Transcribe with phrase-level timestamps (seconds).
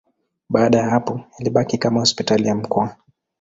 [0.49, 2.95] Baada ya hapo ilibaki kama hospitali ya mkoa.